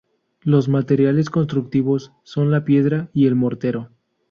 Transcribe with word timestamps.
Los 0.41 0.67
materiales 0.67 1.29
constructivos 1.29 2.11
son 2.23 2.49
la 2.49 2.65
piedra 2.65 3.11
y 3.13 3.27
el 3.27 3.35
mortero. 3.35 3.91